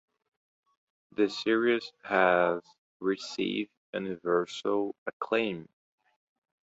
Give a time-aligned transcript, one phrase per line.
[1.11, 2.63] The series has
[2.99, 5.67] received universal acclaim.